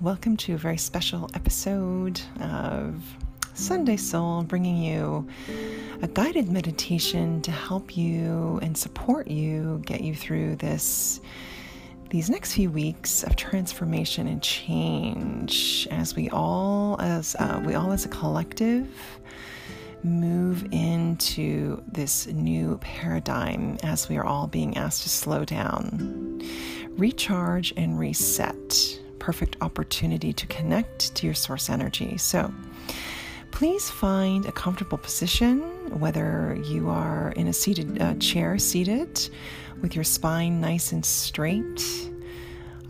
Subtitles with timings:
[0.00, 3.02] welcome to a very special episode of
[3.54, 5.28] Sunday Soul, bringing you
[6.02, 11.20] a guided meditation to help you and support you get you through this
[12.10, 17.92] these next few weeks of transformation and change as we all as uh, we all
[17.92, 18.88] as a collective
[20.02, 26.40] move into this new paradigm as we are all being asked to slow down,
[26.96, 28.99] recharge, and reset.
[29.20, 32.18] Perfect opportunity to connect to your source energy.
[32.18, 32.52] So,
[33.52, 35.60] please find a comfortable position,
[36.00, 39.28] whether you are in a seated uh, chair, seated
[39.80, 42.10] with your spine nice and straight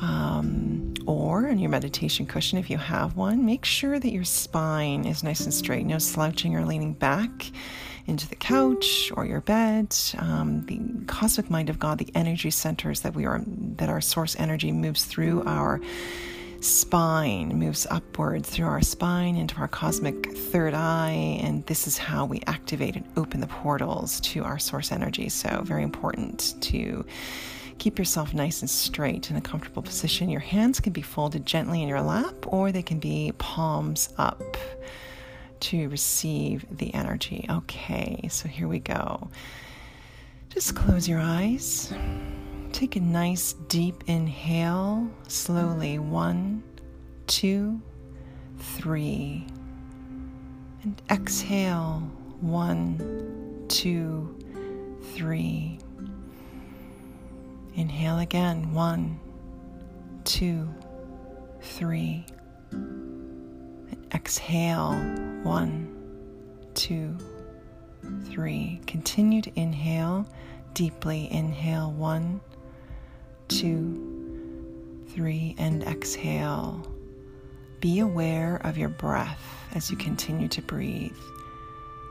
[0.00, 5.04] um, or on your meditation cushion if you have one, make sure that your spine
[5.04, 7.50] is nice and straight, no slouching or leaning back
[8.08, 9.94] into the couch or your bed.
[10.18, 13.42] Um, the cosmic mind of God, the energy centers that we are,
[13.76, 15.80] that our source energy moves through our
[16.60, 22.24] spine, moves upwards through our spine into our cosmic third eye, and this is how
[22.24, 25.28] we activate and open the portals to our source energy.
[25.28, 27.04] So, very important to
[27.78, 30.28] Keep yourself nice and straight in a comfortable position.
[30.28, 34.42] Your hands can be folded gently in your lap or they can be palms up
[35.60, 37.46] to receive the energy.
[37.48, 39.30] Okay, so here we go.
[40.48, 41.92] Just close your eyes.
[42.72, 45.98] Take a nice deep inhale slowly.
[45.98, 46.62] One,
[47.26, 47.80] two,
[48.58, 49.46] three.
[50.82, 52.02] And exhale.
[52.40, 54.36] One, two,
[55.14, 55.78] three.
[57.74, 58.72] Inhale again.
[58.72, 59.18] One,
[60.24, 60.68] two,
[61.60, 62.24] three.
[64.12, 64.94] Exhale.
[65.42, 65.94] One,
[66.74, 67.16] two,
[68.24, 68.80] three.
[68.86, 70.26] Continue to inhale
[70.74, 71.30] deeply.
[71.32, 71.92] Inhale.
[71.92, 72.40] One,
[73.48, 75.54] two, three.
[75.58, 76.86] And exhale.
[77.80, 81.16] Be aware of your breath as you continue to breathe.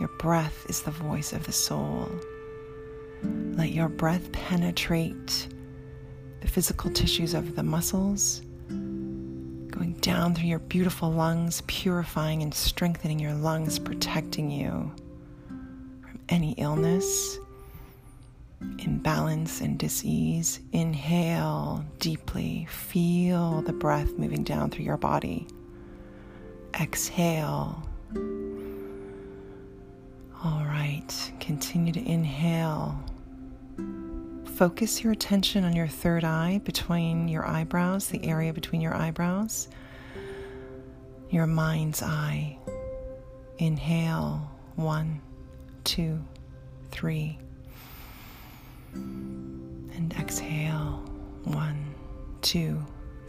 [0.00, 2.10] Your breath is the voice of the soul.
[3.22, 5.48] Let your breath penetrate
[6.40, 8.42] the physical tissues of the muscles,
[9.72, 14.92] going down through your beautiful lungs, purifying and strengthening your lungs, protecting you
[15.48, 17.38] from any illness,
[18.78, 20.60] imbalance, and disease.
[20.72, 25.48] Inhale deeply, feel the breath moving down through your body.
[26.80, 27.82] Exhale.
[30.44, 33.02] All right, continue to inhale
[34.62, 39.66] focus your attention on your third eye between your eyebrows, the area between your eyebrows,
[41.30, 42.56] your mind's eye.
[43.58, 45.20] Inhale, one,
[45.82, 46.16] two,
[46.92, 47.36] three.
[48.94, 51.02] And exhale,
[51.42, 51.92] one,
[52.40, 52.80] two,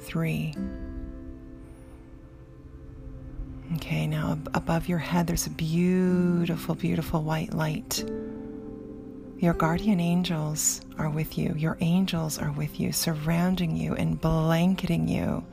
[0.01, 0.53] three.
[3.73, 8.05] Okay, now above your head, there's a beautiful, beautiful white light.
[9.43, 11.53] Your guardian angels are with you.
[11.57, 15.43] Your angels are with you, surrounding you and blanketing you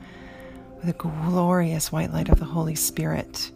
[0.77, 3.51] with the glorious white light of the Holy Spirit.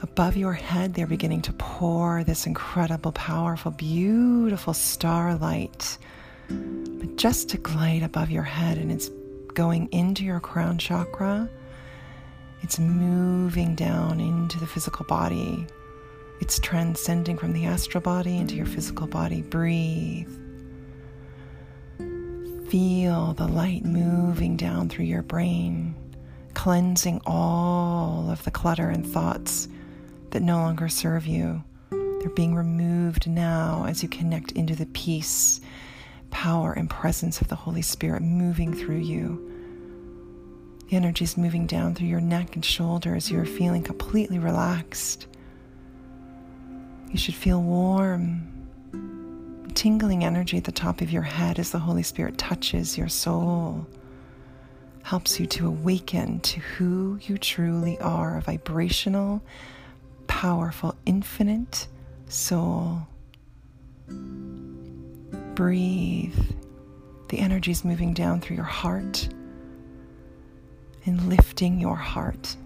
[0.00, 5.98] Above your head, they're beginning to pour this incredible, powerful, beautiful starlight,
[6.48, 9.10] majestic light above your head, and it's
[9.52, 11.46] going into your crown chakra.
[12.62, 15.66] It's moving down into the physical body
[16.44, 19.40] it's transcending from the astral body into your physical body.
[19.40, 20.28] Breathe.
[22.68, 25.94] Feel the light moving down through your brain,
[26.52, 29.68] cleansing all of the clutter and thoughts
[30.32, 31.64] that no longer serve you.
[31.90, 35.62] They're being removed now as you connect into the peace,
[36.30, 39.50] power, and presence of the Holy Spirit moving through you.
[40.90, 43.30] The energy is moving down through your neck and shoulders.
[43.30, 45.26] You're feeling completely relaxed.
[47.14, 48.42] You should feel warm,
[49.74, 53.86] tingling energy at the top of your head as the Holy Spirit touches your soul,
[55.04, 59.42] helps you to awaken to who you truly are a vibrational,
[60.26, 61.86] powerful, infinite
[62.28, 63.06] soul.
[65.54, 66.36] Breathe.
[67.28, 69.28] The energy is moving down through your heart
[71.06, 72.56] and lifting your heart,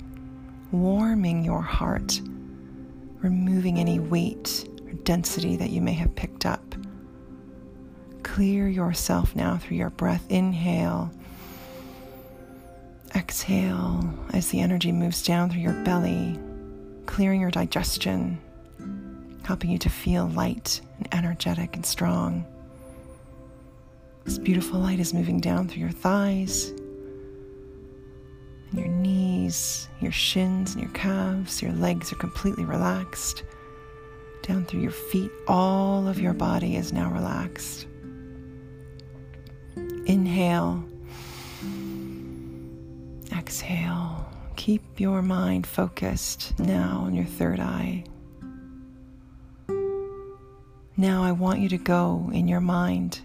[0.73, 2.23] warming your heart
[3.21, 6.75] removing any weight or density that you may have picked up.
[8.23, 10.25] Clear yourself now through your breath.
[10.29, 11.11] Inhale.
[13.15, 16.39] Exhale as the energy moves down through your belly,
[17.07, 18.39] clearing your digestion,
[19.45, 22.45] helping you to feel light and energetic and strong.
[24.25, 26.73] This beautiful light is moving down through your thighs,
[28.73, 31.63] your knees, your shins, and your calves.
[31.63, 33.43] Your legs are completely relaxed.
[34.43, 37.87] Down through your feet, all of your body is now relaxed.
[40.07, 40.85] Inhale.
[43.37, 44.27] Exhale.
[44.57, 48.05] Keep your mind focused now on your third eye.
[50.97, 53.21] Now I want you to go in your mind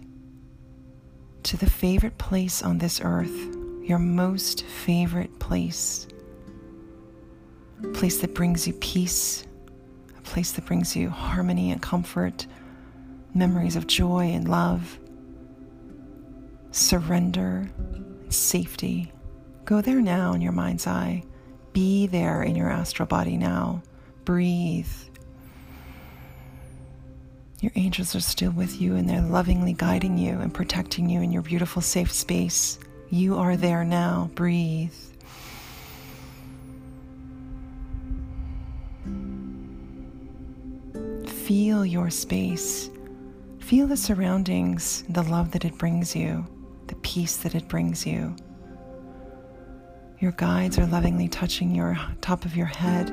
[1.42, 6.06] to the favorite place on this earth, your most favorite place.
[7.82, 9.44] A place that brings you peace,
[10.16, 12.46] a place that brings you harmony and comfort,
[13.34, 14.98] memories of joy and love,
[16.70, 19.12] surrender and safety.
[19.66, 21.22] Go there now in your mind's eye.
[21.74, 23.82] Be there in your astral body now.
[24.24, 24.86] Breathe.
[27.60, 31.32] Your angels are still with you and they're lovingly guiding you and protecting you in
[31.32, 32.78] your beautiful, safe space.
[33.14, 34.28] You are there now.
[34.34, 34.92] Breathe.
[41.24, 42.90] Feel your space.
[43.60, 46.44] Feel the surroundings, the love that it brings you,
[46.88, 48.34] the peace that it brings you.
[50.18, 53.12] Your guides are lovingly touching your top of your head,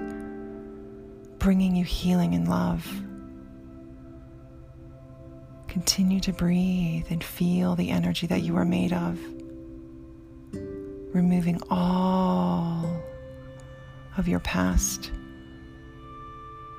[1.37, 2.91] bringing you healing and love.
[5.67, 9.19] Continue to breathe and feel the energy that you are made of,
[11.13, 13.03] removing all
[14.17, 15.11] of your past.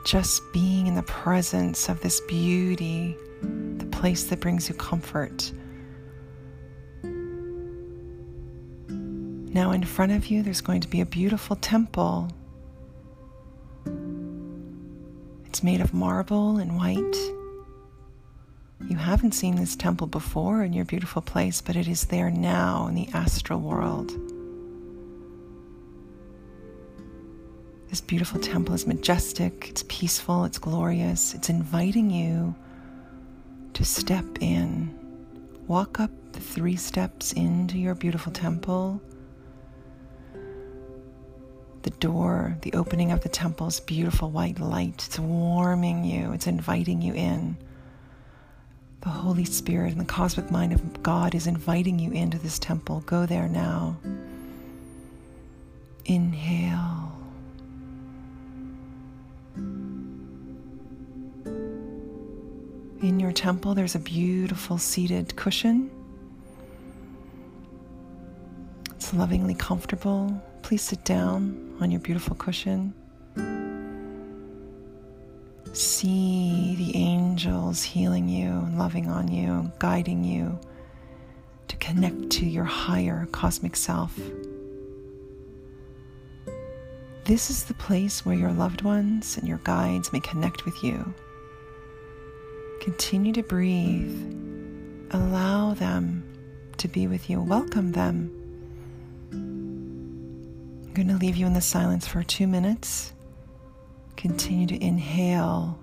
[0.05, 3.17] Just being in the presence of this beauty,
[3.76, 5.52] the place that brings you comfort.
[9.55, 12.29] Now, in front of you, there's going to be a beautiful temple.
[15.44, 17.17] It's made of marble and white.
[18.88, 22.87] You haven't seen this temple before in your beautiful place, but it is there now
[22.88, 24.12] in the astral world.
[27.88, 32.55] This beautiful temple is majestic, it's peaceful, it's glorious, it's inviting you
[33.75, 34.99] to step in.
[35.67, 39.00] Walk up the three steps into your beautiful temple.
[41.82, 45.05] The door, the opening of the temple is beautiful white light.
[45.06, 47.56] It's warming you, it's inviting you in.
[49.02, 53.02] The Holy Spirit and the cosmic mind of God is inviting you into this temple.
[53.04, 53.96] Go there now.
[56.04, 57.12] Inhale.
[63.02, 65.90] In your temple, there's a beautiful seated cushion.
[68.93, 70.40] It's lovingly comfortable.
[70.62, 72.94] Please sit down on your beautiful cushion.
[75.72, 76.94] See the
[77.32, 80.58] angels healing you and loving on you, guiding you
[81.67, 84.14] to connect to your higher cosmic self.
[87.25, 91.14] This is the place where your loved ones and your guides may connect with you.
[92.82, 94.14] Continue to breathe.
[95.12, 96.23] Allow them
[96.76, 97.40] to be with you.
[97.40, 98.31] Welcome them.
[99.32, 103.14] I'm going to leave you in the silence for two minutes.
[104.17, 105.79] Continue to inhale.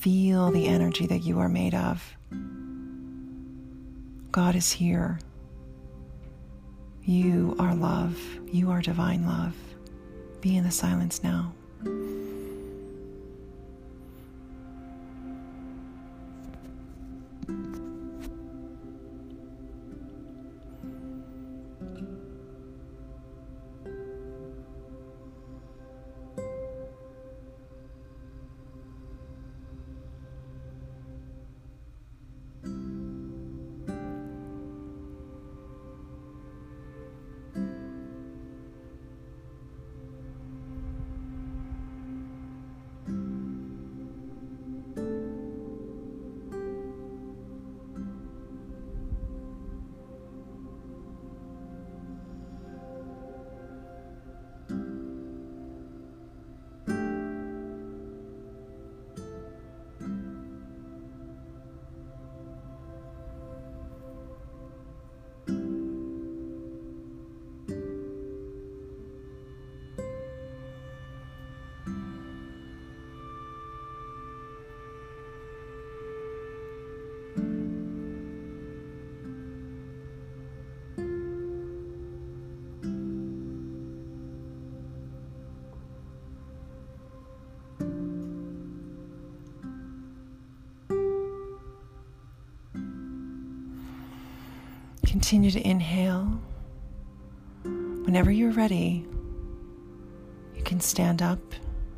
[0.00, 2.16] Feel the energy that you are made of.
[4.32, 5.18] God is here.
[7.02, 8.18] You are love.
[8.50, 9.54] You are divine love.
[10.40, 11.52] Be in the silence now.
[95.10, 96.40] Continue to inhale.
[97.64, 99.04] Whenever you're ready,
[100.54, 101.40] you can stand up,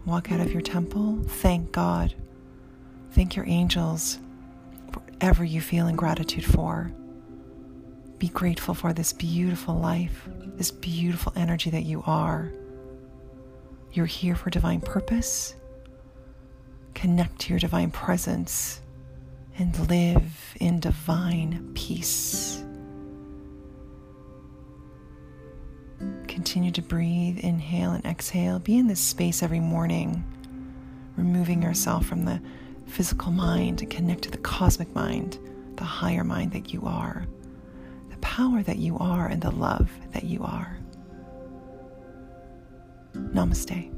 [0.07, 2.15] walk out of your temple, thank God,
[3.11, 4.19] thank your angels
[4.95, 6.91] whatever you feel in gratitude for.
[8.17, 10.27] Be grateful for this beautiful life,
[10.57, 12.51] this beautiful energy that you are.
[13.93, 15.55] You're here for divine purpose.
[16.95, 18.81] Connect to your divine presence
[19.59, 22.65] and live in divine peace.
[26.29, 28.59] Continue to breathe, inhale and exhale.
[28.59, 30.25] Be in this space every morning,
[31.17, 32.41] removing yourself from the
[32.87, 35.39] physical mind and connect to the cosmic mind,
[35.77, 37.27] the higher mind that you are
[38.11, 40.79] the power that you are and the love that you are.
[43.15, 43.92] Namaste.